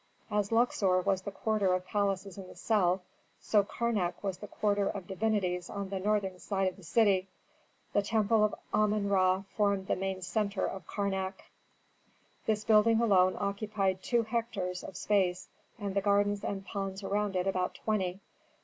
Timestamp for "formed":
9.55-9.85